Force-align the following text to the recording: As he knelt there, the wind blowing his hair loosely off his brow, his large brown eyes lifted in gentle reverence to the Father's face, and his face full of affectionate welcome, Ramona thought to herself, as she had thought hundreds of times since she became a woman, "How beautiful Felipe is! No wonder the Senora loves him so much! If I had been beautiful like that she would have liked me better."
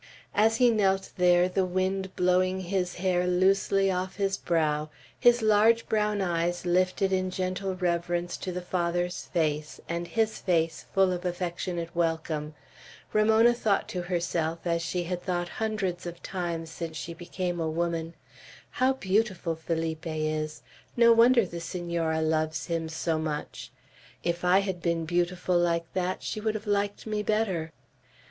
As 0.33 0.55
he 0.55 0.71
knelt 0.71 1.11
there, 1.15 1.47
the 1.47 1.63
wind 1.63 2.15
blowing 2.15 2.59
his 2.61 2.95
hair 2.95 3.27
loosely 3.27 3.91
off 3.91 4.15
his 4.15 4.35
brow, 4.35 4.89
his 5.19 5.43
large 5.43 5.87
brown 5.87 6.21
eyes 6.21 6.65
lifted 6.65 7.13
in 7.13 7.29
gentle 7.29 7.75
reverence 7.75 8.35
to 8.37 8.51
the 8.51 8.63
Father's 8.63 9.25
face, 9.27 9.79
and 9.87 10.07
his 10.07 10.39
face 10.39 10.87
full 10.91 11.13
of 11.13 11.23
affectionate 11.23 11.95
welcome, 11.95 12.55
Ramona 13.13 13.53
thought 13.53 13.87
to 13.89 14.01
herself, 14.01 14.65
as 14.65 14.81
she 14.81 15.03
had 15.03 15.21
thought 15.21 15.47
hundreds 15.61 16.07
of 16.07 16.23
times 16.23 16.71
since 16.71 16.97
she 16.97 17.13
became 17.13 17.59
a 17.59 17.69
woman, 17.69 18.15
"How 18.71 18.93
beautiful 18.93 19.55
Felipe 19.55 20.07
is! 20.07 20.63
No 20.97 21.13
wonder 21.13 21.45
the 21.45 21.61
Senora 21.61 22.23
loves 22.23 22.65
him 22.65 22.89
so 22.89 23.19
much! 23.19 23.71
If 24.23 24.43
I 24.43 24.61
had 24.61 24.81
been 24.81 25.05
beautiful 25.05 25.59
like 25.59 25.85
that 25.93 26.23
she 26.23 26.41
would 26.41 26.55
have 26.55 26.65
liked 26.65 27.05
me 27.05 27.21
better." 27.21 27.71